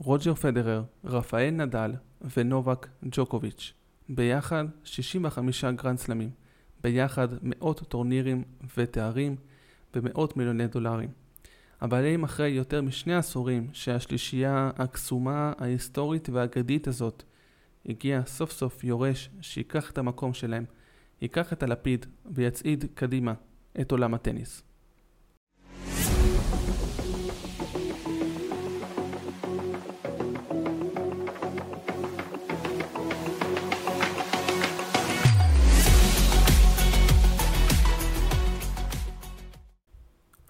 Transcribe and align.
רוג'ר 0.00 0.34
פדרר, 0.34 0.82
רפאל 1.04 1.50
נדל 1.50 1.92
ונובק 2.36 2.88
ג'וקוביץ'. 3.10 3.72
ביחד 4.08 4.64
65 4.84 5.64
גרנד 5.64 5.98
סלמים. 5.98 6.30
ביחד 6.82 7.28
מאות 7.42 7.82
טורנירים 7.88 8.44
ותארים 8.76 9.36
ומאות 9.94 10.36
מיליוני 10.36 10.66
דולרים. 10.66 11.08
אבל 11.80 12.24
אחרי 12.24 12.48
יותר 12.48 12.82
משני 12.82 13.14
עשורים 13.14 13.68
שהשלישייה 13.72 14.70
הקסומה, 14.76 15.52
ההיסטורית 15.58 16.28
והאגדית 16.28 16.88
הזאת 16.88 17.22
הגיע 17.86 18.22
סוף 18.26 18.52
סוף 18.52 18.84
יורש 18.84 19.30
שיקח 19.40 19.90
את 19.90 19.98
המקום 19.98 20.34
שלהם, 20.34 20.64
ייקח 21.20 21.52
את 21.52 21.62
הלפיד 21.62 22.06
ויצעיד 22.26 22.84
קדימה 22.94 23.34
את 23.80 23.92
עולם 23.92 24.14
הטניס. 24.14 24.67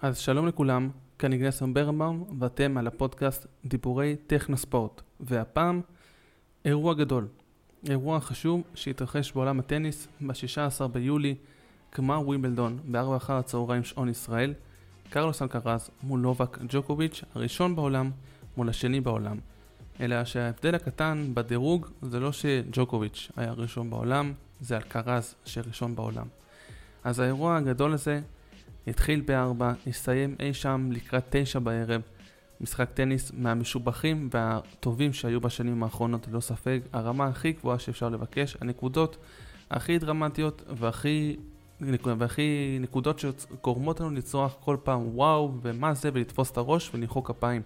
אז 0.09 0.17
שלום 0.17 0.47
לכולם, 0.47 0.89
כאן 1.19 1.33
איגנסון 1.33 1.73
ברנבאום 1.73 2.37
ואתם 2.39 2.77
על 2.77 2.87
הפודקאסט 2.87 3.47
דיבורי 3.65 4.15
טכנו 4.27 4.57
ספורט 4.57 5.01
והפעם 5.19 5.81
אירוע 6.65 6.93
גדול, 6.93 7.27
אירוע 7.89 8.19
חשוב 8.19 8.63
שהתרחש 8.75 9.31
בעולם 9.31 9.59
הטניס 9.59 10.07
ב-16 10.21 10.87
ביולי 10.87 11.35
גמר 11.97 12.21
ווימבלדון 12.25 12.79
ב-4 12.91 13.17
אחר 13.17 13.33
הצהריים 13.33 13.83
שעון 13.83 14.09
ישראל 14.09 14.53
קרלוס 15.09 15.41
אלקרז 15.41 15.89
מול 16.03 16.19
נובק 16.19 16.57
ג'וקוביץ' 16.69 17.23
הראשון 17.35 17.75
בעולם 17.75 18.11
מול 18.57 18.69
השני 18.69 19.01
בעולם. 19.01 19.37
אלא 19.99 20.25
שההבדל 20.25 20.75
הקטן 20.75 21.31
בדירוג 21.33 21.87
זה 22.01 22.19
לא 22.19 22.31
שג'וקוביץ' 22.31 23.31
היה 23.35 23.51
ראשון 23.51 23.89
בעולם 23.89 24.33
זה 24.61 24.77
אלקרז 24.77 25.35
שראשון 25.45 25.95
בעולם. 25.95 26.27
אז 27.03 27.19
האירוע 27.19 27.57
הגדול 27.57 27.93
הזה 27.93 28.21
התחיל 28.89 29.21
ב-4, 29.25 29.63
הסתיים 29.87 30.35
אי 30.39 30.53
שם 30.53 30.89
לקראת 30.91 31.23
9 31.29 31.59
בערב. 31.59 32.01
משחק 32.61 32.89
טניס 32.91 33.31
מהמשובחים 33.37 34.29
והטובים 34.31 35.13
שהיו 35.13 35.41
בשנים 35.41 35.83
האחרונות, 35.83 36.27
ללא 36.27 36.39
ספק. 36.39 36.81
הרמה 36.93 37.25
הכי 37.25 37.51
גבוהה 37.51 37.79
שאפשר 37.79 38.09
לבקש, 38.09 38.57
הנקודות 38.61 39.17
הכי 39.71 39.99
דרמטיות 39.99 40.63
והכי, 40.77 41.35
והכי 42.17 42.77
נקודות 42.81 43.19
שגורמות 43.19 43.99
לנו 43.99 44.09
לצרוח 44.09 44.55
כל 44.59 44.77
פעם 44.83 45.07
וואו 45.07 45.51
ומה 45.61 45.93
זה 45.93 46.09
ולתפוס 46.13 46.51
את 46.51 46.57
הראש 46.57 46.91
ולמחוא 46.93 47.23
כפיים. 47.23 47.61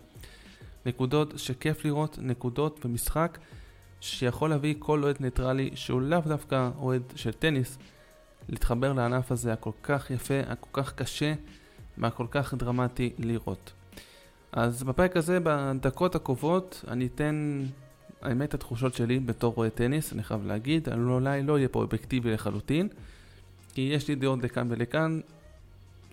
נקודות 0.85 1.33
שכיף 1.38 1.85
לראות, 1.85 2.19
נקודות 2.21 2.85
ומשחק 2.85 3.38
שיכול 3.99 4.49
להביא 4.49 4.75
כל 4.79 5.03
אוהד 5.03 5.17
ניטרלי 5.19 5.69
שהוא 5.75 6.01
לאו 6.01 6.19
דווקא 6.19 6.69
אוהד 6.77 7.03
של 7.16 7.31
טניס 7.31 7.77
להתחבר 8.49 8.94
לענף 8.94 9.31
הזה 9.31 9.53
הכל 9.53 9.72
כך 9.83 10.11
יפה, 10.11 10.39
הכל 10.47 10.81
כך 10.83 10.94
קשה 10.94 11.33
והכל 11.97 12.27
כך 12.31 12.53
דרמטי 12.53 13.13
לראות. 13.19 13.72
אז 14.52 14.83
בפרק 14.83 15.17
הזה, 15.17 15.39
בדקות 15.44 16.16
הקרובות, 16.16 16.85
אני 16.88 17.05
אתן, 17.16 17.63
האמת, 18.22 18.53
התחושות 18.53 18.94
שלי 18.94 19.19
בתור 19.19 19.53
רואה 19.53 19.69
טניס, 19.69 20.13
אני 20.13 20.23
חייב 20.23 20.45
להגיד, 20.45 20.89
אני 20.89 21.03
אולי 21.03 21.44
לא 21.44 21.53
אהיה 21.53 21.67
פה 21.67 21.81
אובייקטיבי 21.81 22.31
לחלוטין, 22.31 22.88
כי 23.73 23.81
יש 23.81 24.08
לי 24.08 24.16
דעות 24.16 24.44
לכאן 24.44 24.67
ולכאן. 24.69 25.19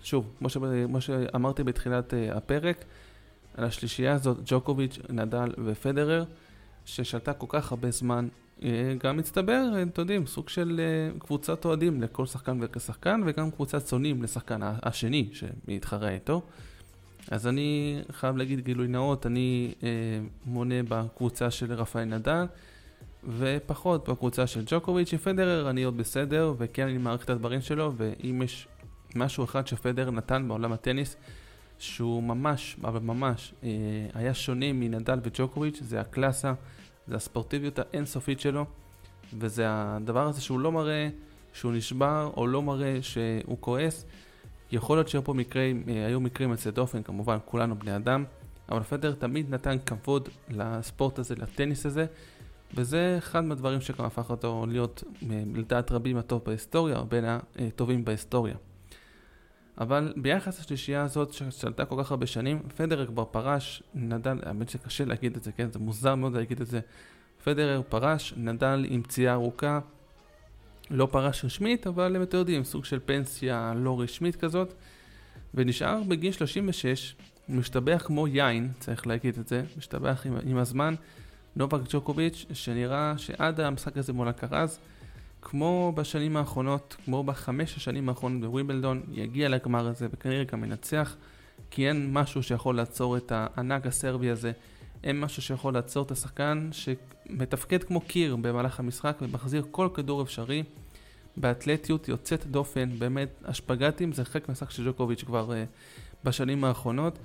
שוב, 0.03 0.33
כמו, 0.39 0.49
ש... 0.49 0.57
כמו 0.85 1.01
שאמרתי 1.01 1.63
בתחילת 1.63 2.13
uh, 2.13 2.37
הפרק, 2.37 2.85
על 3.57 3.63
השלישייה 3.63 4.13
הזאת, 4.13 4.37
ג'וקוביץ', 4.45 4.99
נדל 5.09 5.53
ופדרר, 5.65 6.23
ששלטה 6.85 7.33
כל 7.33 7.45
כך 7.49 7.71
הרבה 7.71 7.91
זמן 7.91 8.27
אה, 8.27 8.29
גם 8.97 9.17
מצטבר, 9.17 9.69
אה, 9.75 9.83
אתם 9.83 10.01
יודעים, 10.01 10.25
סוג 10.25 10.49
של 10.49 10.81
אה, 10.83 11.19
קבוצת 11.19 11.65
אוהדים 11.65 12.01
לכל 12.01 12.25
שחקן 12.25 12.57
וכשחקן, 12.61 13.21
וגם 13.25 13.51
קבוצת 13.51 13.87
שונאים 13.87 14.23
לשחקן 14.23 14.59
השני 14.63 15.29
שמתחרה 15.33 16.09
איתו. 16.09 16.41
אז 17.31 17.47
אני 17.47 18.01
חייב 18.11 18.37
להגיד 18.37 18.59
גילוי 18.59 18.87
נאות, 18.87 19.25
אני 19.25 19.73
אה, 19.83 19.89
מונה 20.45 20.75
בקבוצה 20.87 21.51
של 21.51 21.73
רפאל 21.73 22.03
נדל, 22.03 22.45
ופחות 23.37 24.09
בקבוצה 24.09 24.47
של 24.47 24.63
ג'וקוביץ'. 24.65 25.13
פדרר 25.13 25.69
אני 25.69 25.83
עוד 25.83 25.97
בסדר, 25.97 26.53
וכן 26.57 26.87
אני 26.87 26.97
מעריך 26.97 27.23
את 27.23 27.29
הדברים 27.29 27.61
שלו, 27.61 27.93
ואם 27.97 28.41
יש 28.41 28.67
משהו 29.15 29.43
אחד 29.43 29.67
שפדרר 29.67 30.11
נתן 30.11 30.47
בעולם 30.47 30.71
הטניס, 30.71 31.15
שהוא 31.79 32.23
ממש, 32.23 32.77
אבל 32.83 32.99
ממש, 32.99 33.53
אה, 33.63 33.69
היה 34.13 34.33
שונה 34.33 34.73
מנדל 34.73 35.19
וג'וקוביץ', 35.23 35.79
זה 35.81 36.01
הקלאסה. 36.01 36.53
זה 37.07 37.15
הספורטיביות 37.15 37.79
האינסופית 37.79 38.39
שלו, 38.39 38.65
וזה 39.39 39.63
הדבר 39.67 40.27
הזה 40.27 40.41
שהוא 40.41 40.59
לא 40.59 40.71
מראה 40.71 41.09
שהוא 41.53 41.73
נשבר, 41.73 42.31
או 42.37 42.47
לא 42.47 42.61
מראה 42.61 42.97
שהוא 43.01 43.57
כועס. 43.59 44.05
יכול 44.71 44.97
להיות 44.97 45.07
שהיו 45.07 45.23
פה 45.23 45.33
מקרים, 45.33 45.83
היו 45.87 46.19
מקרים 46.19 46.51
יוצאי 46.51 46.71
דופן, 46.71 47.03
כמובן 47.03 47.37
כולנו 47.45 47.79
בני 47.79 47.95
אדם, 47.95 48.23
אבל 48.69 48.83
פדר 48.83 49.13
תמיד 49.13 49.53
נתן 49.53 49.77
כבוד 49.85 50.29
לספורט 50.49 51.19
הזה, 51.19 51.35
לטניס 51.35 51.85
הזה, 51.85 52.05
וזה 52.73 53.15
אחד 53.17 53.43
מהדברים 53.43 53.81
שגם 53.81 54.05
הפך 54.05 54.29
אותו 54.29 54.65
להיות, 54.69 55.03
אה, 55.31 55.43
לדעת 55.55 55.91
רבים, 55.91 56.17
הטוב 56.17 56.41
בהיסטוריה, 56.45 56.99
או 56.99 57.05
בין 57.05 57.25
הטובים 57.59 58.05
בהיסטוריה. 58.05 58.55
אבל 59.81 60.13
ביחס 60.15 60.59
לשלישייה 60.59 61.03
הזאת 61.03 61.33
ששלטה 61.33 61.85
כל 61.85 62.03
כך 62.03 62.11
הרבה 62.11 62.27
שנים, 62.27 62.59
פדרר 62.77 63.05
כבר 63.05 63.25
פרש, 63.25 63.83
נדל, 63.95 64.39
האמת 64.43 64.69
שקשה 64.69 65.05
להגיד 65.05 65.35
את 65.35 65.43
זה, 65.43 65.51
כן? 65.51 65.71
זה 65.71 65.79
מוזר 65.79 66.15
מאוד 66.15 66.35
להגיד 66.35 66.61
את 66.61 66.67
זה. 66.67 66.79
פדרר 67.43 67.81
פרש, 67.89 68.33
נדל 68.37 68.85
עם 68.89 69.03
פציעה 69.03 69.33
ארוכה, 69.33 69.79
לא 70.89 71.07
פרש 71.11 71.45
רשמית, 71.45 71.87
אבל 71.87 72.15
הם 72.15 72.21
יותר 72.21 72.37
יודעים, 72.37 72.63
סוג 72.63 72.85
של 72.85 72.99
פנסיה 73.05 73.73
לא 73.75 74.01
רשמית 74.01 74.35
כזאת, 74.35 74.73
ונשאר 75.53 76.03
בגיל 76.07 76.31
36, 76.31 77.15
משתבח 77.49 78.03
כמו 78.05 78.27
יין, 78.27 78.71
צריך 78.79 79.07
להגיד 79.07 79.37
את 79.37 79.47
זה, 79.47 79.63
משתבח 79.77 80.21
עם, 80.25 80.37
עם 80.45 80.57
הזמן, 80.57 80.95
נובק 81.55 81.79
ג'וקוביץ', 81.89 82.45
שנראה 82.53 83.13
שעד 83.17 83.59
המשחק 83.59 83.97
הזה 83.97 84.13
מול 84.13 84.27
הקרז, 84.27 84.79
כמו 85.41 85.93
בשנים 85.95 86.37
האחרונות, 86.37 86.95
כמו 87.05 87.23
בחמש 87.23 87.77
השנים 87.77 88.09
האחרונות 88.09 88.41
בווימבלדון, 88.41 89.03
יגיע 89.11 89.49
לגמר 89.49 89.87
הזה 89.87 90.07
וכנראה 90.11 90.43
גם 90.43 90.63
ינצח, 90.63 91.15
כי 91.71 91.87
אין 91.87 92.13
משהו 92.13 92.43
שיכול 92.43 92.75
לעצור 92.75 93.17
את 93.17 93.31
הענק 93.35 93.87
הסרבי 93.87 94.29
הזה, 94.29 94.51
אין 95.03 95.19
משהו 95.19 95.41
שיכול 95.41 95.73
לעצור 95.73 96.05
את 96.05 96.11
השחקן 96.11 96.69
שמתפקד 96.71 97.83
כמו 97.83 98.01
קיר 98.01 98.35
במהלך 98.35 98.79
המשחק 98.79 99.17
ומחזיר 99.21 99.65
כל 99.71 99.89
כדור 99.93 100.21
אפשרי. 100.21 100.63
באתלטיות 101.37 102.07
יוצאת 102.07 102.45
דופן, 102.45 102.89
באמת, 102.99 103.29
השפגטים 103.45 104.13
זה 104.13 104.25
חלק 104.25 104.49
מהשחק 104.49 104.71
של 104.71 104.85
ג'וקוביץ' 104.85 105.23
כבר 105.23 105.51
uh, 105.51 105.53
בשנים 106.23 106.63
האחרונות. 106.63 107.19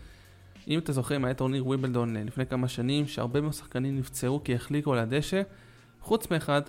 אם 0.68 0.78
אתה 0.78 0.92
זוכר, 0.92 1.24
היה 1.24 1.34
טורניר 1.34 1.66
ווימבלדון 1.66 2.16
uh, 2.16 2.18
לפני 2.18 2.46
כמה 2.46 2.68
שנים, 2.68 3.06
שהרבה 3.06 3.40
מאוד 3.40 3.52
שחקנים 3.52 3.98
נפצעו 3.98 4.40
כי 4.44 4.54
החליקו 4.54 4.92
על 4.92 4.98
הדשא, 4.98 5.42
חוץ 6.00 6.30
מאחד, 6.30 6.62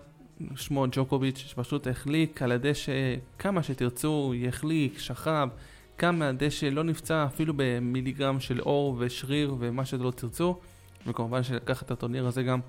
שמו 0.55 0.85
ג'וקוביץ', 0.91 1.37
שפשוט 1.37 1.87
החליק 1.87 2.41
על 2.41 2.51
הדשא 2.51 3.15
כמה 3.39 3.63
שתרצו, 3.63 4.33
יחליק, 4.35 4.99
שכב, 4.99 5.49
קם 5.95 6.15
מהדשא, 6.15 6.65
לא 6.65 6.83
נפצע 6.83 7.25
אפילו 7.25 7.53
במיליגרם 7.57 8.39
של 8.39 8.61
אור 8.61 8.95
ושריר 8.99 9.55
ומה 9.59 9.85
שלא 9.85 10.11
תרצו, 10.15 10.59
וכמובן 11.07 11.43
שלקח 11.43 11.81
את 11.81 11.91
הטורניר 11.91 12.27
הזה 12.27 12.43
גם. 12.43 12.59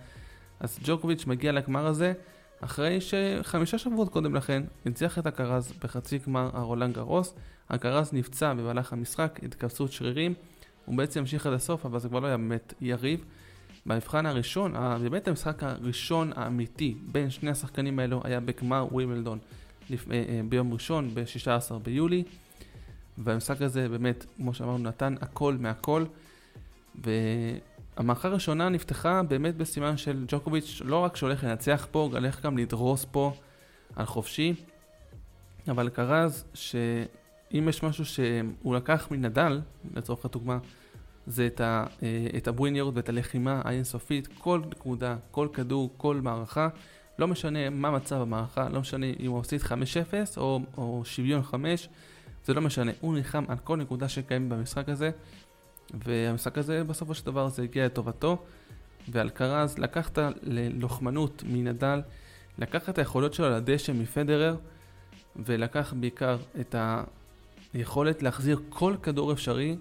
אז 0.61 0.79
ג'וקוביץ' 0.85 1.27
מגיע 1.27 1.53
לגמר 1.53 1.87
הזה 1.87 2.13
אחרי 2.61 2.99
שחמישה 3.01 3.79
שבועות 3.79 4.09
קודם 4.09 4.35
לכן 4.35 4.63
הנציח 4.87 5.19
את 5.19 5.27
הקרז 5.27 5.73
בחצי 5.83 6.19
גמר 6.19 6.51
הרולנד 6.53 6.95
גרוס. 6.95 7.35
הקרז 7.71 8.13
נפצע 8.13 8.55
במהלך 8.55 8.93
המשחק, 8.93 9.41
התכווצות 9.43 9.93
שרירים, 9.93 10.35
הוא 10.85 10.97
בעצם 10.97 11.21
המשיך 11.21 11.47
עד 11.47 11.53
הסוף, 11.53 11.87
אבל 11.87 11.99
זה 11.99 12.09
כבר 12.09 12.21
לא 12.21 12.27
היה 12.27 12.37
באמת 12.37 12.75
יריב. 12.81 13.25
במבחן 13.89 14.27
הראשון, 14.27 14.75
באמת 15.03 15.29
המשחק 15.29 15.63
הראשון 15.63 16.33
האמיתי 16.37 16.95
בין 17.13 17.31
שני 17.31 17.51
השחקנים 17.51 17.99
האלו 17.99 18.21
היה 18.25 18.41
בגמר 18.41 18.87
ווימלדון 18.93 19.39
אה, 19.91 19.97
אה, 20.11 20.41
ביום 20.49 20.73
ראשון, 20.73 21.11
ב-16 21.15 21.75
ביולי. 21.83 22.25
והמשחק 23.19 23.63
הזה 23.63 23.89
באמת, 23.89 24.27
כמו 24.37 24.55
שאמרנו, 24.55 24.79
נתן 24.79 25.15
הכל 25.21 25.57
מהכל. 25.61 26.05
והמערכה 26.95 28.29
הראשונה 28.29 28.69
נפתחה 28.69 29.23
באמת 29.23 29.57
בסימן 29.57 29.97
של 29.97 30.25
ג'וקוביץ', 30.29 30.83
לא 30.85 30.97
רק 30.97 31.17
שהולך 31.17 31.45
לנצח 31.45 31.87
פה, 31.91 32.09
הולך 32.13 32.43
גם 32.43 32.59
לדרוס 32.59 33.07
פה 33.11 33.33
על 33.97 34.07
חופשי. 34.07 34.55
אבל 35.69 35.89
קרז 35.89 36.45
שאם 36.55 37.69
יש 37.69 37.83
משהו 37.83 38.05
שהוא 38.05 38.77
לקח 38.77 39.09
מנדל, 39.11 39.61
לצורך 39.95 40.25
הדוגמה, 40.25 40.59
זה 41.29 41.47
את, 41.47 41.61
ה, 41.61 41.85
אה, 42.03 42.27
את 42.37 42.49
הבוויניות 42.49 42.95
ואת 42.97 43.09
הלחימה 43.09 43.63
האינסופית, 43.65 44.29
כל 44.39 44.61
נקודה, 44.71 45.17
כל 45.31 45.49
כדור, 45.53 45.91
כל 45.97 46.21
מערכה, 46.23 46.69
לא 47.19 47.29
משנה 47.29 47.71
מה 47.71 47.91
מצב 47.91 48.21
המערכה, 48.21 48.69
לא 48.69 48.81
משנה 48.81 49.07
אם 49.21 49.31
הוא 49.31 49.41
עשית 49.41 49.63
5-0 49.63 49.67
או, 50.37 50.61
או 50.77 51.03
שוויון 51.05 51.43
5, 51.43 51.89
זה 52.45 52.55
לא 52.55 52.61
משנה, 52.61 52.93
הוא 53.01 53.15
נלחם 53.15 53.45
על 53.49 53.57
כל 53.65 53.77
נקודה 53.77 54.09
שקיימת 54.09 54.49
במשחק 54.49 54.89
הזה, 54.89 55.11
והמשחק 56.05 56.59
הזה 56.59 56.85
בסופו 56.85 57.15
של 57.15 57.27
דבר 57.27 57.49
זה 57.49 57.63
הגיע 57.63 57.87
לטובתו, 57.87 58.43
ואלקרז 59.09 59.79
לקח 59.79 60.09
את 60.09 60.19
הלוחמנות 60.19 61.43
מנדל, 61.47 62.01
לקח 62.59 62.89
את 62.89 62.99
היכולות 62.99 63.35
שלו 63.35 63.51
לדשא 63.51 63.93
מפדרר, 63.93 64.57
ולקח 65.37 65.95
בעיקר 66.01 66.37
את 66.61 66.75
היכולת 67.75 68.23
להחזיר 68.23 68.61
כל 68.69 68.95
כדור 69.03 69.33
אפשרי 69.33 69.77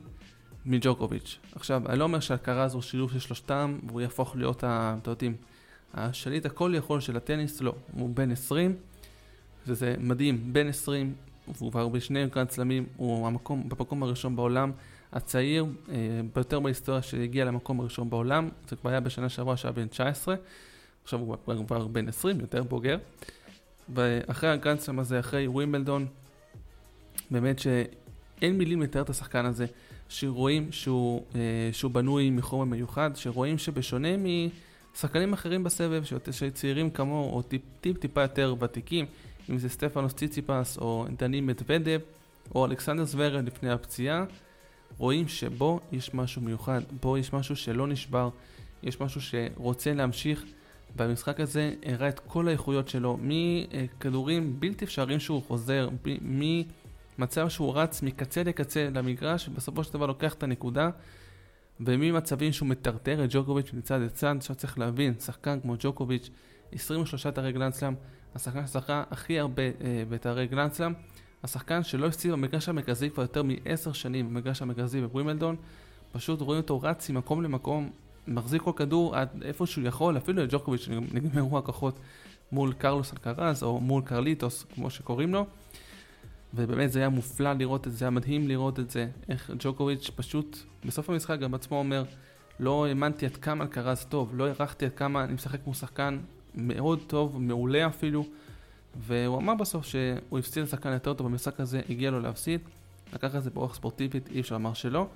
מג'וקוביץ'. 0.68 1.40
עכשיו, 1.56 1.82
אני 1.90 2.00
לא 2.00 2.04
אומר 2.04 2.20
שאלקרז 2.20 2.74
הוא 2.74 2.82
שילוב 2.82 3.12
של 3.12 3.20
שלושתם, 3.20 3.80
והוא 3.88 4.02
יהפוך 4.02 4.36
להיות, 4.36 4.58
אתם 4.58 5.12
יודעים, 5.12 5.36
השליט 5.94 6.46
הכל 6.46 6.74
יכול 6.76 7.00
של 7.00 7.18
הטניס, 7.18 7.62
לא, 7.62 7.74
הוא 7.94 8.10
בן 8.10 8.32
20, 8.32 8.76
וזה 9.68 9.96
מדהים, 10.00 10.54
בן 10.54 10.68
20, 10.68 11.14
והוא 11.58 11.72
כבר 11.72 11.88
בשני 11.88 12.28
גרנד 12.28 12.50
סלמים, 12.50 12.86
הוא 12.98 13.28
המקום, 13.28 13.70
במקום 13.70 14.04
הראשון 14.04 14.36
בעולם, 14.36 14.72
הצעיר 15.14 15.66
אה, 15.90 15.96
ביותר 16.36 16.60
בהיסטוריה 16.60 17.02
שהגיע 17.02 17.46
למקום 17.46 17.80
הראשון 17.80 18.10
בעולם, 18.10 18.50
זה 18.70 18.76
כבר 18.76 18.90
היה 18.90 19.00
בשנה 19.00 19.30
שעברה 19.30 19.58
שהיה 19.58 19.72
בן 19.72 19.88
19, 19.88 20.36
עכשיו 21.04 21.20
הוא 21.20 21.36
כבר, 21.46 21.66
כבר 21.66 21.88
בן 21.88 22.08
20, 22.08 22.40
יותר 22.40 22.64
בוגר. 22.64 22.98
ואחרי 23.94 24.50
הגרנד 24.50 24.80
סלם 24.80 25.00
הזה, 25.00 25.20
אחרי 25.20 25.48
ווימבלדון, 25.48 26.06
באמת 27.32 27.60
שאין 27.60 28.58
מילים 28.58 28.82
לתאר 28.82 29.02
את 29.02 29.10
השחקן 29.10 29.46
הזה, 29.46 29.66
שרואים 30.10 30.72
שהוא, 30.72 31.24
אה, 31.36 31.40
שהוא 31.72 31.92
בנוי 31.92 32.30
מחומר 32.30 32.66
מיוחד, 32.66 33.12
שרואים 33.16 33.58
שבשונה 33.58 34.08
משחקנים 34.94 35.34
אחרים 35.34 35.64
בסבב, 35.64 36.04
שצעירים 36.32 36.90
כמוהו, 36.90 37.36
או 37.36 37.42
טיפ, 37.42 37.62
טיפ 37.82 37.98
טיפה 37.98 38.22
יותר 38.22 38.56
ותיקים, 38.60 39.06
אם 39.50 39.58
זה 39.58 39.70
סטפנוס 39.70 40.14
ציציפס, 40.14 40.78
או 40.78 41.06
דני 41.18 41.42
מדבדב, 41.42 42.00
או 42.56 42.66
אלכסנדר 42.66 43.04
זוורר 43.04 43.42
לפני 43.42 43.70
הפציעה, 43.70 44.26
רואים 44.98 45.28
שבו 45.28 45.80
יש 45.92 46.14
משהו 46.14 46.42
מיוחד, 46.42 46.82
בו 47.02 47.18
יש 47.18 47.34
משהו 47.34 47.56
שלא 47.56 47.88
נשבר, 47.88 48.30
יש 48.84 49.02
משהו 49.02 49.22
שרוצה 49.22 49.94
להמשיך. 49.94 50.46
במשחק 50.96 51.40
הזה 51.40 51.74
הראה 51.86 52.10
את 52.10 52.20
כל 52.20 52.48
האיכויות 52.48 52.90
שלו, 52.90 53.18
מכדורים 53.22 54.60
בלתי 54.60 54.86
אפשריים 54.86 55.20
שהוא 55.20 55.42
חוזר, 55.48 55.90
ממצב 57.20 57.50
שהוא 57.50 57.74
רץ 57.76 58.02
מקצה 58.02 58.44
לקצה 58.44 58.90
למגרש, 58.94 59.48
ובסופו 59.48 59.84
של 59.84 59.94
דבר 59.94 60.06
לוקח 60.06 60.34
את 60.34 60.44
הנקודה, 60.44 60.90
וממצבים 61.80 62.54
שהוא 62.54 62.68
מטרטר 62.68 63.24
את 63.24 63.30
ג'וקוביץ' 63.32 63.74
מצד 63.74 64.00
לצד, 64.00 64.36
עכשיו 64.38 64.56
צריך 64.56 64.80
להבין, 64.80 65.14
שחקן 65.20 65.60
כמו 65.60 65.76
ג'וקוביץ', 65.80 66.30
23 66.72 67.28
תארי 67.28 67.52
גלנדסלאם, 67.52 67.94
השחקן 68.36 68.68
ששחקה 68.68 69.04
הכי 69.12 69.40
הרבה 69.40 69.64
אה, 69.64 70.04
בתארי 70.10 70.48
גלנדסלאם, 70.48 70.94
השחקן 71.44 71.84
שלא 71.84 72.08
הפסיד 72.08 72.32
במגרש 72.32 72.70
המרכזי 72.70 73.10
כבר 73.10 73.24
יותר 73.24 73.44
מעשר 73.44 73.94
שנים 73.94 74.30
במגרש 74.30 74.62
המרכזי 74.62 75.02
בווימלדון, 75.02 75.56
פשוט 76.12 76.42
רואים 76.42 76.62
אותו 76.62 76.82
רץ 76.82 77.10
ממקום 77.10 77.44
למקום, 77.44 77.90
מחזיק 78.28 78.62
כל 78.62 78.72
כדור 78.76 79.16
עד 79.16 79.30
איפה 79.42 79.66
שהוא 79.66 79.88
יכול, 79.88 80.18
אפילו 80.18 80.44
לג'וקוביץ' 80.44 80.88
נגמרו 81.14 81.58
הכוחות 81.58 82.00
מול 82.52 82.74
קרלוס 82.74 83.14
אלקרז 83.14 83.64
או 83.64 83.80
מול 83.80 84.02
קרליטוס 84.02 84.66
כמו 84.76 84.90
שקוראים 84.90 85.34
לו. 85.34 85.46
ובאמת 86.58 86.92
זה 86.92 87.00
היה 87.00 87.10
מופלא 87.10 87.54
לראות 87.54 87.88
את 87.88 87.92
זה, 87.92 88.06
היה 88.06 88.10
מדהים 88.10 88.48
לראות 88.48 88.80
את 88.80 88.90
זה, 88.90 89.08
איך 89.30 89.52
ג'וקוביץ' 89.60 90.12
פשוט 90.16 90.58
בסוף 90.86 91.10
המשחק 91.10 91.40
גם 91.40 91.54
עצמו 91.54 91.78
אומר 91.78 92.04
לא 92.60 92.86
האמנתי 92.86 93.26
עד 93.26 93.38
כמה 93.38 93.64
אלקרז 93.64 94.06
טוב, 94.06 94.32
לא 94.36 94.46
הערכתי 94.46 94.86
עד 94.86 94.94
כמה 94.96 95.24
אני 95.24 95.34
משחק 95.34 95.64
כמו 95.64 95.74
שחקן 95.74 96.18
מאוד 96.56 97.00
טוב, 97.08 97.42
מעולה 97.42 97.88
אפילו. 97.88 98.26
והוא 98.96 99.38
אמר 99.38 99.56
בסוף 99.56 99.86
שהוא 99.86 100.40
הפסיד 100.40 100.64
לשחקן 100.64 100.94
יותר 100.94 101.14
טוב 101.14 101.28
במשחק 101.28 101.60
הזה, 101.60 101.82
הגיע 101.90 102.12
לו 102.12 102.20
להפסיד, 102.20 102.62
לקח 103.14 103.36
את 103.36 103.44
זה 103.44 103.50
באורח 103.50 103.76
ספורטיבית, 103.76 104.30
אי 104.32 104.40
אפשר 104.40 104.56
לומר 104.56 104.74
שלא. 104.74 105.08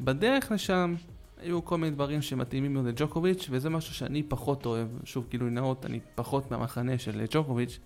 בדרך 0.00 0.52
לשם 0.52 0.94
היו 1.40 1.64
כל 1.64 1.78
מיני 1.78 1.94
דברים 1.94 2.22
שמתאימים 2.22 2.74
מאוד 2.74 2.86
לג'וקוביץ', 2.86 3.46
וזה 3.50 3.70
משהו 3.70 3.94
שאני 3.94 4.22
פחות 4.22 4.66
אוהב, 4.66 4.88
שוב 5.04 5.26
גילוי 5.30 5.50
נאות, 5.50 5.86
אני 5.86 6.00
פחות 6.14 6.50
מהמחנה 6.50 6.98
של 6.98 7.24
ג'וקוביץ', 7.30 7.78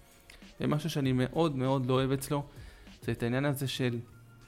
ומשהו 0.60 0.90
שאני 0.90 1.12
מאוד 1.12 1.56
מאוד 1.56 1.87
לא 1.87 1.94
אוהב 1.94 2.12
אצלו, 2.12 2.42
זה 3.02 3.12
את 3.12 3.23
העניין 3.23 3.44
הזה 3.44 3.69
של, 3.69 3.99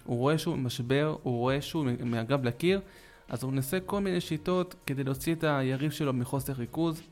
הוא 0.04 0.16
רואה 0.16 0.38
שהוא 0.38 0.56
במשבר, 0.56 1.16
הוא 1.22 1.38
רואה 1.38 1.62
שהוא 1.62 1.87
מהגב 2.04 2.44
לקיר, 2.44 2.81
אז 3.28 3.43
הוא 3.43 3.52
מנסה 3.52 3.81
כל 3.81 4.00
מיני 4.00 4.20
שיטות 4.20 4.75
כדי 4.87 5.04
להוציא 5.04 5.34
את 5.34 5.44
היריב 5.44 5.90
שלו 5.90 6.12
מחוסר 6.12 6.52
ריכוז, 6.52 7.02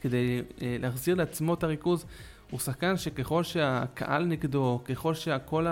כדי 0.00 0.42
אה, 0.62 0.76
להחזיר 0.80 1.14
לעצמו 1.14 1.54
את 1.54 1.62
הריכוז. 1.62 2.04
הוא 2.50 2.60
שחקן 2.60 2.96
שככל 2.96 3.42
שהקהל 3.42 4.24
נגדו, 4.24 4.80
ככל 4.84 5.14
שכל 5.14 5.66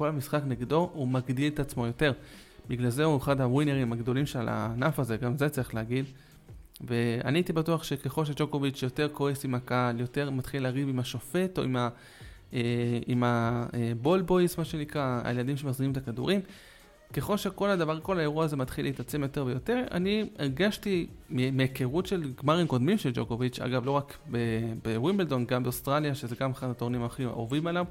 המשחק 0.00 0.40
נגדו, 0.46 0.90
הוא 0.92 1.08
מגדיל 1.08 1.52
את 1.52 1.60
עצמו 1.60 1.86
יותר. 1.86 2.12
בגלל 2.68 2.90
זה 2.90 3.04
הוא 3.04 3.18
אחד 3.18 3.40
הווינרים 3.40 3.92
הגדולים 3.92 4.26
של 4.26 4.48
הענף 4.48 4.98
הזה, 4.98 5.16
גם 5.16 5.38
זה 5.38 5.48
צריך 5.48 5.74
להגיד. 5.74 6.04
ואני 6.80 7.38
הייתי 7.38 7.52
בטוח 7.52 7.82
שככל 7.82 8.24
שג'וקוביץ' 8.24 8.82
יותר 8.82 9.08
כועס 9.12 9.44
עם 9.44 9.54
הקהל, 9.54 10.00
יותר 10.00 10.30
מתחיל 10.30 10.62
לריב 10.62 10.88
עם 10.88 10.98
השופט 10.98 11.58
או 11.58 11.62
עם, 11.62 11.76
ה, 11.76 11.88
עם 13.06 13.22
הבול 13.26 14.22
בויס, 14.22 14.58
מה 14.58 14.64
שנקרא, 14.64 15.20
הילדים 15.24 15.56
שמחזירים 15.56 15.92
את 15.92 15.96
הכדורים, 15.96 16.40
ככל 17.12 17.36
שכל 17.36 17.70
הדבר, 17.70 18.00
כל 18.00 18.18
האירוע 18.18 18.44
הזה 18.44 18.56
מתחיל 18.56 18.84
להתעצם 18.84 19.22
יותר 19.22 19.44
ויותר, 19.44 19.84
אני 19.90 20.30
הרגשתי 20.38 21.06
מהיכרות 21.30 22.06
של 22.06 22.32
גמרים 22.42 22.66
קודמים 22.66 22.98
של 22.98 23.10
ג'וקוביץ', 23.14 23.60
אגב 23.60 23.86
לא 23.86 23.90
רק 23.90 24.18
בווימבלדון, 24.82 25.44
גם 25.44 25.62
באוסטרליה, 25.62 26.14
שזה 26.14 26.36
גם 26.40 26.50
אחד 26.50 26.70
הטורנים 26.70 27.04
הכי 27.04 27.24
אהובים 27.24 27.66
עליו, 27.66 27.86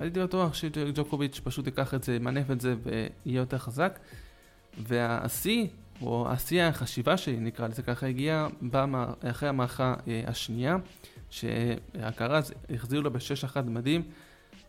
הייתי 0.00 0.20
בטוח 0.20 0.54
שג'וקוביץ' 0.54 1.40
פשוט 1.44 1.66
ייקח 1.66 1.94
את 1.94 2.04
זה, 2.04 2.14
ימנף 2.14 2.50
את 2.50 2.60
זה 2.60 2.74
ויהיה 2.82 3.36
יותר 3.36 3.58
חזק. 3.58 3.98
והשיא, 4.78 5.66
או 6.02 6.28
השיא 6.28 6.62
החשיבה 6.62 7.16
שלי 7.16 7.36
נקרא 7.36 7.68
לזה 7.68 7.82
ככה, 7.82 8.06
הגיע 8.06 8.48
אחרי 9.22 9.48
המערכה 9.48 9.94
אה, 10.08 10.22
השנייה, 10.26 10.76
שהקרז 11.30 12.52
החזיר 12.74 13.00
לו 13.00 13.10
ב-6-1 13.10 13.60
מדהים. 13.64 14.02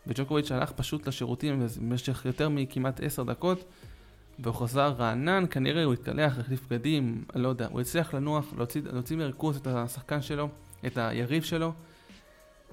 וג'וקוביץ' 0.06 0.52
הלך 0.52 0.72
פשוט 0.72 1.08
לשירותים 1.08 1.66
במשך 1.80 2.24
יותר 2.24 2.48
מכמעט 2.48 3.00
עשר 3.00 3.22
דקות 3.22 3.64
והוא 4.38 4.54
חזר 4.54 4.94
רענן, 4.98 5.44
כנראה 5.50 5.84
הוא 5.84 5.92
התקלח, 5.92 6.38
החליף 6.38 6.66
בגדים, 6.70 7.24
לא 7.34 7.48
יודע, 7.48 7.68
הוא 7.70 7.80
הצליח 7.80 8.14
לנוח, 8.14 8.46
להוציא, 8.56 8.82
להוציא 8.92 9.16
מריכוז 9.16 9.56
את 9.56 9.66
השחקן 9.66 10.22
שלו, 10.22 10.48
את 10.86 10.98
היריב 10.98 11.42
שלו. 11.42 11.72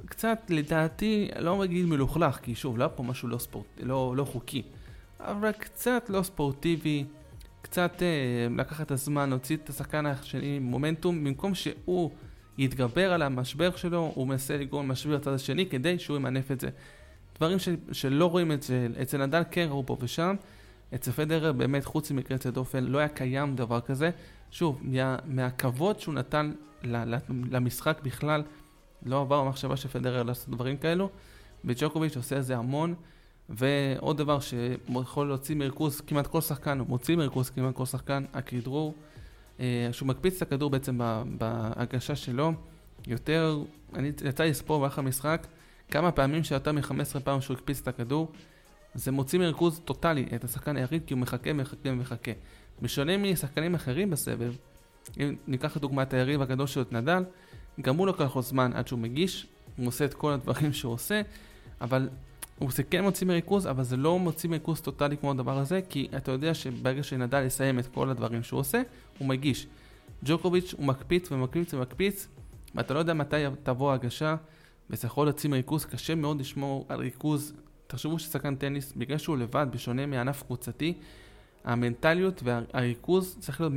קצת, 0.06 0.40
לדעתי, 0.50 1.30
לא 1.40 1.62
רגיל 1.62 1.86
מלוכלך, 1.86 2.40
כי 2.44 2.56
שוב, 2.56 2.78
לא 2.78 2.88
פה 2.96 3.04
משהו 3.04 3.28
לא, 3.28 3.38
ספורט, 3.38 3.66
לא, 3.80 4.14
לא 4.18 4.26
חוקי, 4.26 4.62
אבל 5.20 5.52
קצת 5.52 6.06
לא 6.10 6.24
ספורטיבי, 6.24 7.06
קצת 7.62 8.02
אה, 8.02 8.48
לקחת 8.58 8.86
את 8.86 8.92
הזמן, 8.92 9.30
להוציא 9.30 9.58
את 9.58 9.70
השחקן 9.70 10.06
השני 10.06 10.60
מומנטום, 10.60 11.24
במקום 11.24 11.56
שהוא 11.56 12.12
יתגבר 12.60 13.14
על 13.14 13.22
המשבר 13.22 13.76
שלו, 13.76 14.12
הוא 14.16 14.28
מנסה 14.28 14.58
לגרום 14.58 14.92
משבר 14.92 15.16
לצד 15.16 15.34
השני 15.34 15.66
כדי 15.66 16.00
שהוא 16.00 16.18
ימנף 16.18 16.52
את 16.52 16.60
זה. 16.60 16.70
דברים 17.38 17.60
ש, 17.60 17.70
שלא 17.92 18.26
רואים 18.26 18.52
את 18.52 18.64
זה, 18.64 18.88
אצל 19.02 19.26
נדל 19.26 19.42
כן 19.52 19.68
ראו 19.70 19.86
פה 19.86 19.98
ושם, 20.00 20.36
אצל 20.96 21.12
פדרר 21.12 21.52
באמת 21.52 21.86
חוץ 21.86 22.12
ממקרה 22.12 22.36
יוצא 22.36 22.50
דופן 22.50 22.84
לא 22.84 22.98
היה 22.98 23.08
קיים 23.08 23.56
דבר 23.56 23.82
כזה. 23.82 24.10
שוב, 24.52 24.80
מה, 24.82 25.16
מהכבוד 25.26 26.00
שהוא 26.00 26.14
נתן 26.14 26.52
ל, 26.84 27.16
ל, 27.16 27.18
למשחק 27.52 28.00
בכלל, 28.04 28.44
לא 29.06 29.22
עבר 29.22 29.40
המחשבה 29.40 29.78
של 29.78 29.90
פדרר 29.90 30.24
לעשות 30.24 30.50
דברים 30.50 30.78
כאלו, 30.78 31.10
וג'וקוביץ' 31.66 32.18
עושה 32.18 32.38
את 32.38 32.46
זה 32.46 32.58
המון. 32.58 32.96
ועוד 33.50 34.18
דבר 34.18 34.40
שיכול 34.40 35.28
להוציא 35.28 35.56
מריכוז 35.56 36.02
כמעט 36.02 36.28
כל 36.28 36.42
שחקן, 36.42 36.80
הוא 36.80 36.88
מוציא 36.88 37.16
מריכוז 37.16 37.50
כמעט 37.50 37.76
כל 37.76 37.86
שחקן, 37.86 38.24
הכדרור, 38.34 38.96
אה, 39.60 39.90
שהוא 39.92 40.08
מקפיץ 40.08 40.36
את 40.36 40.42
הכדור 40.42 40.70
בעצם 40.70 41.00
בהגשה 41.38 42.16
שלו, 42.16 42.54
יותר, 43.08 43.60
אני 43.96 44.12
יצא 44.26 44.44
לי 44.44 44.50
לספור 44.50 44.78
במהלך 44.78 45.00
המשחק, 45.00 45.48
כמה 45.92 46.12
פעמים 46.12 46.44
שיותר 46.44 46.72
מ-15 46.72 47.20
פעם 47.24 47.42
שהוא 47.42 47.58
הקפיץ 47.58 47.82
את 47.82 47.88
הכדור, 47.88 48.32
זה 48.94 49.12
מוציא 49.12 49.40
מריכוז 49.40 49.82
טוטאלי 49.86 50.26
את 50.36 50.44
השחקן 50.44 50.78
היריד 50.78 51.02
כי 51.06 51.14
הוא 51.14 51.22
מחכה, 51.22 51.54
מחכה 51.54 51.90
ומחכה. 51.90 52.32
בשונה 52.82 53.18
משחקנים 53.18 53.76
אחרים 53.76 54.10
בסבב, 54.10 54.54
אם 55.18 55.36
ניקח 55.48 55.78
לדוגמה 55.78 56.04
את 56.04 56.14
היריב 56.14 56.42
הגדול 56.42 56.68
שלו, 56.68 56.82
את 56.82 56.92
נדל, 56.92 57.24
גם 57.82 57.96
הוא 57.96 58.08
לוקח 58.08 58.36
לו 58.36 58.42
זמן 58.42 58.72
עד 58.74 58.88
שהוא 58.88 59.00
מגיש, 59.00 59.48
הוא 59.78 59.88
עושה 59.88 60.06
את 60.06 60.14
כל 60.14 60.32
הדברים 60.32 60.74
שהוא 60.74 60.94
עושה, 60.94 61.22
אבל 61.82 62.10
הוא 62.60 62.70
כן 62.90 63.04
מוציא 63.04 63.28
מריכוז, 63.28 63.68
אבל 63.68 63.84
זה 63.84 63.98
לא 63.98 64.20
מוציא 64.20 64.50
מריכוז 64.50 64.82
טוטאלי 64.82 65.18
כמו 65.18 65.32
הדבר 65.32 65.58
הזה, 65.60 65.80
כי 65.90 66.08
אתה 66.18 66.32
יודע 66.32 66.54
שברגע 66.54 67.04
שנדל 67.04 67.44
יסיים 67.44 67.80
את 67.80 67.88
כל 67.88 68.10
הדברים 68.10 68.44
שהוא 68.44 68.60
עושה, 68.60 68.82
הוא 69.18 69.28
מגיש. 69.28 69.68
ג'וקוביץ' 70.26 70.74
הוא 70.78 70.86
מקפיץ 70.86 71.32
ומקפיץ 71.32 71.74
ומקפיץ, 71.74 72.28
ואתה 72.76 72.94
לא 72.94 73.00
יודע 73.00 73.14
מתי 73.14 73.44
תבוא 73.64 73.92
ההגשה. 73.92 74.36
וזה 74.90 75.08
יכול 75.08 75.28
להוציא 75.28 75.50
מריכוז, 75.50 75.86
קשה 75.86 76.16
מאוד 76.16 76.40
לשמור 76.40 76.86
על 76.90 77.00
ריכוז. 77.00 77.54
תחשבו 77.88 78.20
ששחקן 78.20 78.56
טניס, 78.56 78.94
בגלל 78.98 79.18
שהוא 79.18 79.38
לבד, 79.38 79.68
בשונה 79.72 80.06
מענף 80.06 80.44
קבוצתי, 80.44 80.94
המנטליות 81.64 82.42
והריכוז 82.44 83.38
צריך 83.40 83.62
להיות 83.62 83.74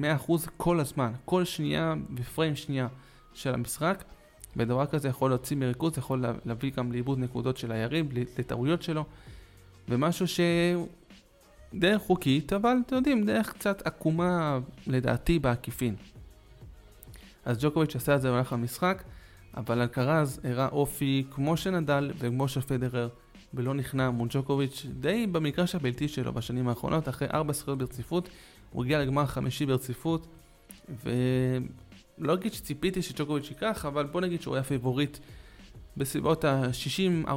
100% 0.47 0.51
כל 0.57 0.81
הזמן, 0.81 1.13
כל 1.25 1.45
שנייה 1.45 1.95
ופריים 2.17 2.57
שנייה 2.57 2.89
של 3.35 3.55
המשחק. 3.55 4.05
ודבר 4.57 4.87
כזה 4.87 5.09
יכול 5.09 5.31
להוציא 5.31 5.57
מריכוז, 5.57 5.99
יכול 5.99 6.25
להביא 6.45 6.73
גם 6.77 6.93
לאיבוד 6.93 7.19
נקודות 7.19 7.57
של 7.57 7.73
היריב, 7.73 8.07
לטעויות 8.39 8.83
שלו, 8.83 9.05
ומשהו 9.89 10.29
שהוא 10.29 10.89
דרך 11.75 12.03
חוקית, 12.03 12.53
אבל 12.53 12.77
אתם 12.87 12.97
יודעים, 12.97 13.27
דרך 13.27 13.53
קצת 13.53 13.87
עקומה 13.87 14.59
לדעתי 14.87 15.39
בעקיפין. 15.39 15.95
אז 17.45 17.59
ג'וקוביץ' 17.61 17.97
עשה 17.97 18.15
את 18.15 18.23
זה 18.23 18.31
במהלך 18.31 18.53
המשחק, 18.53 19.03
אבל 19.57 19.81
אלקרז 19.81 20.41
הראה 20.45 20.69
אופי 20.69 21.25
כמו 21.31 21.57
של 21.57 21.71
נדל 21.71 22.11
וכמו 22.19 22.49
של 22.49 22.61
פדרר, 22.61 23.09
ולא 23.55 23.75
נכנע 23.75 24.11
מול 24.11 24.29
ג'וקוביץ' 24.31 24.87
די 25.01 25.27
במגרש 25.27 25.75
הבלתי 25.75 26.09
שלו 26.09 26.33
בשנים 26.33 26.69
האחרונות, 26.69 27.09
אחרי 27.09 27.29
ארבע 27.35 27.53
זכויות 27.53 27.79
ברציפות, 27.79 28.29
הוא 28.71 28.85
הגיע 28.85 29.03
לגמר 29.03 29.27
חמישי 29.27 29.67
ברציפות, 29.67 30.27
ולא 32.23 32.35
אגיד 32.35 32.53
שציפיתי 32.53 33.03
שג'וקוביץ' 33.03 33.51
ייקח, 33.51 33.87
אבל 33.87 34.07
בוא 34.07 34.21
נגיד 34.21 34.43
שהוא 34.43 34.55
היה 34.55 34.65
פיבוריט 34.65 35.19
בסביבות 35.97 36.45
ה-60-40, 36.45 37.29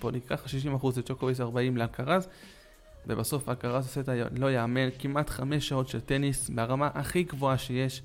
בוא 0.00 0.10
ניקח 0.10 0.44
60% 0.80 0.86
לג'וקוביץ' 0.96 1.40
40 1.40 1.76
לאלקרז. 1.76 2.28
ובסוף 3.06 3.48
אלקרז 3.48 3.86
עושה 3.86 4.00
את 4.00 4.08
הלא 4.08 4.50
יאמן, 4.50 4.88
כמעט 4.98 5.30
חמש 5.30 5.68
שעות 5.68 5.88
של 5.88 6.00
טניס 6.00 6.50
ברמה 6.50 6.88
הכי 6.94 7.22
גבוהה 7.22 7.58
שיש. 7.58 8.02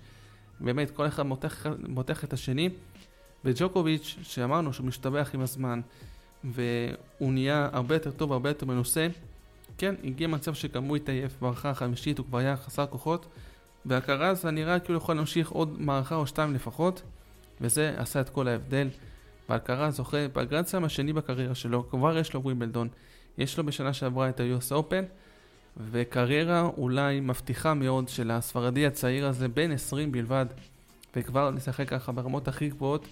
באמת, 0.60 0.91
כל 0.91 1.08
אחד 1.08 1.24
מותח, 1.24 1.65
מותח 1.88 2.24
את 2.24 2.34
השני. 2.34 2.70
וג'וקוביץ', 3.46 4.15
שאמרנו 4.24 4.74
שהוא 4.74 4.88
משתבח 4.88 5.30
עם 5.34 5.41
הזמן, 5.41 5.82
והוא 6.44 7.34
נהיה 7.34 7.70
הרבה 7.74 7.96
יותר 7.96 8.12
טוב, 8.12 8.34
הרבה 8.34 8.50
יותר 8.50 8.65
מנוסה, 8.65 9.08
כן, 9.77 9.96
הגיע 10.03 10.27
מצב 10.27 10.53
שגם 10.53 10.84
הוא 10.84 10.96
התעייף 10.96 11.38
במערכה 11.41 11.70
החמישית, 11.70 12.18
הוא 12.18 12.25
כבר 12.25 12.38
היה 12.38 12.58
חסר 12.58 12.86
כוחות, 12.86 13.25
והקרז 13.85 14.45
נראה 14.45 14.79
כאילו 14.79 14.97
יכול 14.97 15.15
להמשיך 15.15 15.50
עוד 15.50 15.81
מערכה 15.81 16.15
או 16.15 16.27
שתיים 16.27 16.53
לפחות, 16.53 17.01
וזה 17.61 17.93
עשה 17.97 18.21
את 18.21 18.29
כל 18.29 18.47
ההבדל. 18.47 18.88
והקרז 19.50 19.95
זוכה 19.95 20.27
בגרנדסם 20.33 20.83
השני 20.83 21.13
בקריירה 21.13 21.55
שלו, 21.55 21.89
כבר 21.89 22.17
יש 22.17 22.33
לו 22.33 22.43
ווימבלדון, 22.43 22.88
יש 23.38 23.57
לו 23.57 23.65
בשנה 23.65 23.93
שעברה 23.93 24.29
את 24.29 24.39
ה-US 24.39 24.71
Open, 24.71 25.05
וקריירה 25.77 26.61
אולי 26.61 27.19
מבטיחה 27.19 27.73
מאוד 27.73 28.09
של 28.09 28.31
הספרדי 28.31 28.85
הצעיר 28.85 29.27
הזה, 29.27 29.47
בן 29.47 29.71
20 29.71 30.11
בלבד, 30.11 30.45
וכבר 31.15 31.50
לשחק 31.50 31.89
ככה 31.89 32.11
ברמות 32.11 32.47
הכי 32.47 32.69
גבוהות. 32.69 33.05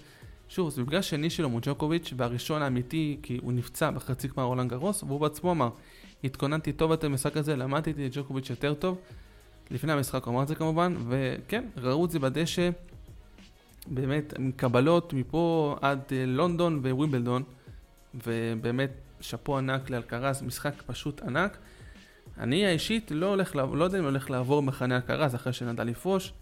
שוב, 0.48 0.70
זה 0.70 0.82
מפגש 0.82 1.10
שני 1.10 1.30
שלו 1.30 1.50
מול 1.50 1.60
ג'וקוביץ', 1.64 2.12
והראשון 2.16 2.62
האמיתי, 2.62 3.18
כי 3.22 3.38
הוא 3.42 3.52
נפצע 3.52 3.90
בחצי 3.90 4.28
גמר 4.28 4.44
רולנד 4.44 4.70
גרוס, 4.70 5.02
והוא 5.02 5.20
בעצמו 5.20 5.52
אמר, 5.52 5.70
התכוננתי 6.24 6.72
טוב 6.72 6.90
יותר 6.90 7.08
במשחק 7.08 7.36
הזה, 7.36 7.56
למדתי 7.56 7.90
את 7.90 7.96
ג'וקוביץ' 8.12 8.50
יותר 8.50 8.74
טוב. 8.74 8.98
לפני 9.70 9.92
המשחק 9.92 10.24
הוא 10.24 10.34
אמר 10.34 10.42
את 10.42 10.48
זה 10.48 10.54
כמובן, 10.54 10.94
וכן, 11.08 11.64
ראו 11.76 12.04
את 12.04 12.10
זה 12.10 12.18
בדשא, 12.18 12.70
באמת, 13.86 14.38
עם 14.38 14.52
קבלות 14.56 15.12
מפה 15.12 15.76
עד 15.80 16.00
אה, 16.12 16.26
לונדון 16.26 16.78
ווימבלדון, 16.78 17.42
ובאמת, 18.26 18.90
שאפו 19.20 19.58
ענק 19.58 19.90
לאלקרז, 19.90 20.42
משחק 20.42 20.82
פשוט 20.86 21.22
ענק. 21.22 21.58
אני 22.38 22.66
האישית 22.66 23.10
לא, 23.10 23.26
הולך, 23.26 23.56
לא 23.56 23.84
יודע 23.84 23.98
אם 23.98 24.04
הולך 24.04 24.30
לעבור 24.30 24.62
מחנה 24.62 24.96
אלקרז 24.96 25.34
אחרי 25.34 25.52
שנדע 25.52 25.84
לפרוש, 25.84 26.32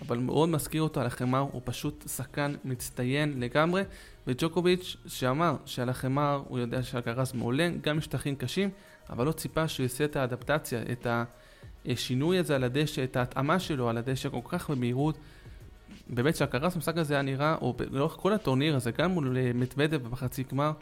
אבל 0.00 0.18
מאוד 0.18 0.48
מזכיר 0.48 0.82
אותו 0.82 1.00
על 1.00 1.06
החמר, 1.06 1.46
הוא 1.52 1.62
פשוט 1.64 2.04
שחקן 2.16 2.54
מצטיין 2.64 3.40
לגמרי, 3.40 3.82
וג'וקוביץ' 4.26 4.96
שאמר 5.06 5.56
שעל 5.64 5.88
החמר 5.88 6.42
הוא 6.48 6.58
יודע 6.58 6.82
שאלקרז 6.82 7.32
מעולה, 7.32 7.68
גם 7.80 7.98
משטחים 7.98 8.36
קשים, 8.36 8.70
אבל 9.10 9.26
לא 9.26 9.32
ציפה 9.32 9.68
שהוא 9.68 9.84
יעשה 9.84 10.04
את 10.04 10.16
האדפטציה, 10.16 10.82
את 10.92 11.06
השינוי 11.86 12.38
הזה 12.38 12.56
על 12.56 12.64
הדשא, 12.64 13.04
את 13.04 13.16
ההתאמה 13.16 13.58
שלו 13.58 13.88
על 13.88 13.98
הדשא 13.98 14.28
כל 14.28 14.40
כך 14.44 14.70
במהירות. 14.70 15.18
באמת 16.08 16.36
שאלקרז 16.36 16.74
במשחק 16.74 16.96
הזה 16.96 17.14
היה 17.14 17.22
נראה, 17.22 17.56
או 17.60 17.74
לאורך 17.90 18.12
כל 18.12 18.32
הטורניר 18.32 18.76
הזה, 18.76 18.90
גם 18.90 19.10
מול 19.10 19.36
מטוודב 19.54 20.08
בחצי 20.08 20.44
גמר, 20.52 20.72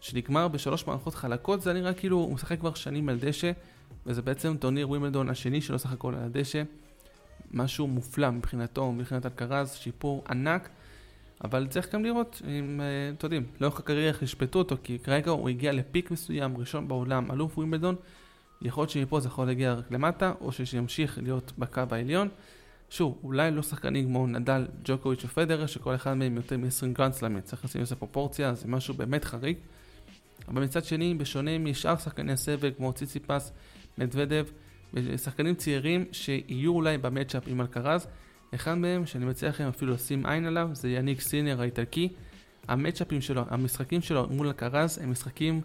שנגמר 0.00 0.48
בשלוש 0.48 0.86
מערכות 0.86 1.14
חלקות, 1.14 1.62
זה 1.62 1.72
נראה 1.72 1.92
כאילו 1.92 2.16
הוא 2.16 2.34
משחק 2.34 2.60
כבר 2.60 2.74
שנים 2.74 3.08
על 3.08 3.18
דשא, 3.20 3.50
וזה 4.06 4.22
בעצם 4.22 4.56
טורניר 4.56 4.88
ווימבלדון 4.88 5.28
השני 5.28 5.60
שלו 5.60 5.78
סך 5.78 5.92
הכל 5.92 6.14
על 6.14 6.24
הדשא. 6.24 6.62
משהו 7.50 7.86
מופלא 7.86 8.30
מבחינתו, 8.30 8.92
מבחינת 8.92 9.26
אלקרז, 9.26 9.72
שיפור 9.72 10.24
ענק, 10.30 10.68
אבל 11.44 11.66
צריך 11.66 11.94
גם 11.94 12.04
לראות 12.04 12.42
אם, 12.44 12.80
אה, 12.80 12.86
אתם 13.16 13.26
יודעים, 13.26 13.46
לאורך 13.60 13.78
הקריירה 13.78 14.08
איך 14.08 14.22
ישפטו 14.22 14.58
אותו, 14.58 14.76
כי 14.82 14.98
כרגע 14.98 15.30
הוא 15.30 15.48
הגיע 15.48 15.72
ל 15.72 15.80
peak 15.80 16.10
מסוים, 16.10 16.56
ראשון 16.56 16.88
בעולם, 16.88 17.30
אלוף 17.30 17.58
ווימבלדון, 17.58 17.96
יכול 18.62 18.82
להיות 18.82 18.90
שמפה 18.90 19.20
זה 19.20 19.28
יכול 19.28 19.46
להגיע 19.46 19.74
רק 19.74 19.90
למטה, 19.90 20.32
או 20.40 20.52
שימשיך 20.52 21.18
להיות 21.22 21.52
בקו 21.58 21.82
העליון. 21.90 22.28
שוב, 22.90 23.18
אולי 23.22 23.50
לא 23.50 23.62
שחקנים 23.62 24.06
כמו 24.06 24.26
נדל, 24.26 24.66
ג'וקוביץ' 24.84 25.24
ופדרר, 25.24 25.66
שכל 25.66 25.94
אחד 25.94 26.14
מהם 26.14 26.36
יותר 26.36 26.56
מ-20 26.56 26.86
גרנד 26.92 27.12
סלאמים, 27.12 27.44
צריך 27.44 27.64
לשים 27.64 27.82
לזה 27.82 27.96
פרופורציה, 27.96 28.54
זה 28.54 28.68
משהו 28.68 28.94
באמת 28.94 29.24
חריג. 29.24 29.56
אבל 30.48 30.64
מצד 30.64 30.84
שני, 30.84 31.14
בשונה 31.14 31.58
משאר 31.58 31.96
שחקני 31.96 32.32
הסבב 32.32 32.70
כמו 32.76 32.92
ציציפס, 32.92 33.52
מדוודב, 33.98 34.46
שחקנים 35.16 35.54
צעירים 35.54 36.04
שיהיו 36.12 36.72
אולי 36.72 36.98
במצ'אפ 36.98 37.42
עם 37.46 37.60
אלקרז, 37.60 38.06
אחד 38.54 38.74
מהם 38.74 39.06
שאני 39.06 39.24
מציע 39.24 39.48
לכם 39.48 39.68
אפילו 39.68 39.92
לשים 39.94 40.26
עין 40.26 40.46
עליו 40.46 40.70
זה 40.72 40.88
יניק 40.88 41.20
סינר 41.20 41.60
האיטלקי. 41.60 42.08
המצ'אפים 42.68 43.20
שלו, 43.20 43.44
המשחקים 43.48 44.00
שלו 44.00 44.26
מול 44.30 44.46
אלקרז 44.46 44.98
הם 44.98 45.10
משחקים, 45.10 45.60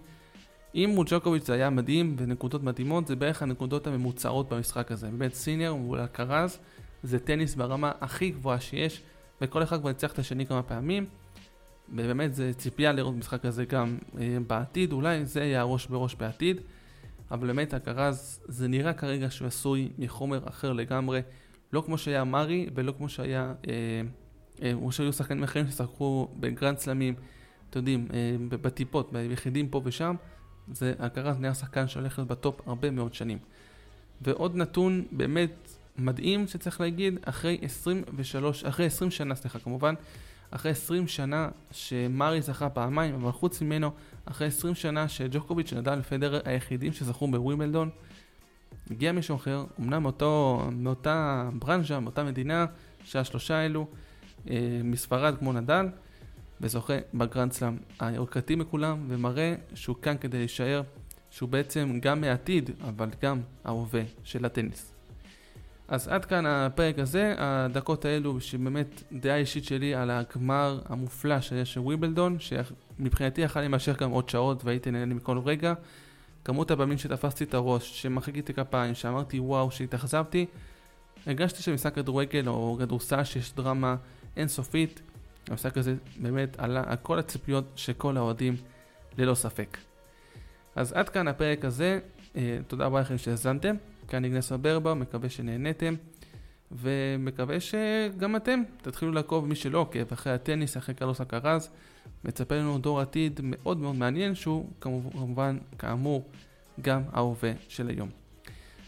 אם 0.75 0.91
מול 0.95 1.05
ג'וקוביץ' 1.09 1.45
זה 1.45 1.53
היה 1.53 1.69
מדהים 1.69 2.15
ונקודות 2.17 2.63
מדהימות, 2.63 3.07
זה 3.07 3.15
בערך 3.15 3.41
הנקודות 3.41 3.87
הממוצעות 3.87 4.49
במשחק 4.49 4.91
הזה. 4.91 5.07
באמת 5.07 5.33
סינר 5.33 5.73
מול 5.73 5.99
אלקרז 5.99 6.59
זה 7.03 7.19
טניס 7.19 7.55
ברמה 7.55 7.91
הכי 8.01 8.29
גבוהה 8.29 8.59
שיש, 8.59 9.01
וכל 9.41 9.63
אחד 9.63 9.79
כבר 9.79 9.89
יצליח 9.89 10.11
את 10.13 10.19
השני 10.19 10.45
כמה 10.45 10.63
פעמים. 10.63 11.05
ובאמת 11.89 12.35
זה 12.35 12.51
ציפייה 12.53 12.91
לראות 12.91 13.15
משחק 13.15 13.41
כזה 13.41 13.65
גם 13.65 13.97
אה, 14.19 14.37
בעתיד, 14.47 14.91
אולי 14.91 15.25
זה 15.25 15.39
יהיה 15.39 15.63
ראש 15.63 15.87
בראש 15.87 16.15
בעתיד. 16.15 16.61
אבל 17.31 17.47
באמת 17.47 17.73
אלקרז, 17.73 18.39
זה 18.45 18.67
נראה 18.67 18.93
כרגע 18.93 19.31
שהוא 19.31 19.47
עשוי 19.47 19.89
מחומר 19.97 20.39
אחר 20.49 20.73
לגמרי, 20.73 21.21
לא 21.73 21.83
כמו 21.85 21.97
שהיה 21.97 22.23
מארי 22.23 22.69
ולא 22.75 22.93
כמו 22.97 23.09
שהיה, 23.09 23.53
אה, 23.67 23.73
אה, 24.61 24.73
או 24.73 24.91
שהיו 24.91 25.13
שחקנים 25.13 25.43
אחרים 25.43 25.67
ששחקו 25.67 26.27
בגרנד 26.39 26.77
סלמים, 26.77 27.13
אתם 27.69 27.79
יודעים, 27.79 28.07
אה, 28.13 28.35
בטיפות, 28.49 29.13
ביחידים 29.13 29.69
פה 29.69 29.81
ושם, 29.85 30.15
זה 30.73 30.93
אלקרז 30.99 31.39
נהיה 31.39 31.53
שחקן 31.53 31.87
שהולך 31.87 32.19
להיות 32.19 32.27
ב 32.27 32.37
top 32.37 32.67
הרבה 32.67 32.91
מאוד 32.91 33.13
שנים. 33.13 33.37
ועוד 34.21 34.55
נתון 34.55 35.05
באמת 35.11 35.75
מדהים 35.97 36.47
שצריך 36.47 36.81
להגיד, 36.81 37.19
אחרי 37.25 37.57
23, 37.61 38.63
אחרי 38.63 38.85
20 38.85 39.11
שנה, 39.11 39.35
סליחה 39.35 39.59
כמובן, 39.59 39.95
אחרי 40.51 40.71
20 40.71 41.07
שנה 41.07 41.49
שמרי 41.71 42.41
זכה 42.41 42.69
פעמיים, 42.69 43.15
אבל 43.15 43.31
חוץ 43.31 43.61
ממנו, 43.61 43.91
אחרי 44.25 44.47
20 44.47 44.75
שנה 44.75 45.07
שג'וקוביץ' 45.07 45.73
ונדל 45.73 45.97
ופדרר 45.99 46.41
היחידים 46.45 46.93
שזכו 46.93 47.27
בווימלדון, 47.27 47.89
הגיע 48.91 49.11
מישהו 49.11 49.35
אחר, 49.35 49.65
אמנם 49.79 50.03
מאותו, 50.03 50.63
מאותה 50.71 51.49
ברנז'ה, 51.59 51.99
מאותה 51.99 52.23
מדינה, 52.23 52.65
שהשלושה 53.03 53.55
האלו, 53.55 53.87
אה, 54.49 54.81
מספרד 54.83 55.37
כמו 55.39 55.53
נדל, 55.53 55.85
וזוכה 56.61 56.93
בגרנד 57.13 57.51
סלאם 57.51 57.77
היוקרתי 57.99 58.55
מכולם, 58.55 59.05
ומראה 59.07 59.55
שהוא 59.73 59.95
כאן 60.01 60.15
כדי 60.21 60.37
להישאר, 60.37 60.81
שהוא 61.29 61.49
בעצם 61.49 61.99
גם 62.01 62.21
מהעתיד, 62.21 62.69
אבל 62.87 63.09
גם 63.21 63.41
ההווה 63.63 64.01
של 64.23 64.45
הטניס. 64.45 64.95
אז 65.87 66.07
עד 66.07 66.25
כאן 66.25 66.45
הפרק 66.45 66.99
הזה, 66.99 67.35
הדקות 67.37 68.05
האלו 68.05 68.41
שבאמת 68.41 69.03
דעה 69.11 69.37
אישית 69.37 69.63
שלי 69.63 69.95
על 69.95 70.11
הגמר 70.11 70.79
המופלא 70.85 71.41
שהיה 71.41 71.65
של 71.65 71.79
וויבלדון, 71.79 72.37
שמבחינתי 72.39 73.41
יכל 73.41 73.59
להימשך 73.59 74.01
גם 74.01 74.11
עוד 74.11 74.29
שעות 74.29 74.65
והייתי 74.65 74.91
נהנה 74.91 75.13
מכל 75.13 75.37
רגע. 75.37 75.73
כמות 76.45 76.71
הפעמים 76.71 76.97
שתפסתי 76.97 77.43
את 77.43 77.53
הראש, 77.53 78.01
שמחאתי 78.01 78.53
כפיים, 78.53 78.95
שאמרתי 78.95 79.39
וואו, 79.39 79.71
שהתאכזבתי, 79.71 80.45
הרגשתי 81.25 81.63
שמשחק 81.63 81.95
כדורגל 81.95 82.47
או 82.47 82.77
כדורסל 82.79 83.23
שיש 83.23 83.53
דרמה 83.53 83.95
אינסופית, 84.37 85.01
המשחק 85.49 85.77
הזה 85.77 85.95
באמת 86.17 86.59
עלה 86.59 86.83
על 86.85 86.95
כל 87.01 87.19
הציפיות 87.19 87.65
של 87.75 87.93
כל 87.93 88.17
האוהדים, 88.17 88.55
ללא 89.17 89.35
ספק. 89.35 89.77
אז 90.75 90.93
עד 90.93 91.09
כאן 91.09 91.27
הפרק 91.27 91.65
הזה, 91.65 91.99
אה, 92.35 92.57
תודה 92.67 92.85
רבה 92.85 93.01
לכם 93.01 93.17
שהאזנתם. 93.17 93.75
כאן 94.07 94.25
איגנס 94.25 94.51
ברבר, 94.51 94.93
מקווה 94.93 95.29
שנהניתם, 95.29 95.95
ומקווה 96.71 97.57
שגם 97.59 98.35
אתם 98.35 98.61
תתחילו 98.81 99.11
לעקוב, 99.11 99.47
מי 99.47 99.55
שלא 99.55 99.79
עוקב, 99.79 100.13
אחרי 100.13 100.33
הטניס, 100.33 100.77
אחרי 100.77 100.95
קרלוס 100.95 101.21
הקרז. 101.21 101.69
מצפה 102.23 102.55
לנו 102.55 102.77
דור 102.77 103.01
עתיד 103.01 103.39
מאוד 103.43 103.77
מאוד 103.77 103.95
מעניין, 103.95 104.35
שהוא 104.35 104.69
כמובן, 104.81 105.57
כאמור, 105.79 106.29
גם 106.81 107.01
ההווה 107.11 107.51
של 107.67 107.87
היום. 107.87 108.09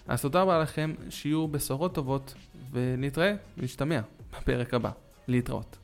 אז 0.07 0.21
תודה 0.21 0.41
רבה 0.41 0.59
לכם, 0.59 0.93
שיהיו 1.09 1.47
בשורות 1.47 1.95
טובות, 1.95 2.33
ונתראה 2.71 3.33
ונשתמע 3.57 3.99
בפרק 4.31 4.73
הבא. 4.73 4.91
להתראות. 5.27 5.77